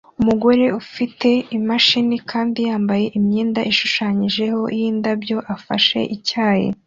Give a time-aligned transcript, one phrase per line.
[0.21, 4.45] Umugore ufite imashini kandi yambaye imyenda ishushanyije
[4.77, 6.67] yindabyo afashe icyayi